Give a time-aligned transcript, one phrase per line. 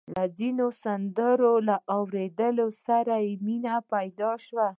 [0.15, 4.67] د ځينو سندرو له اورېدو سره يې مينه پيدا شوه.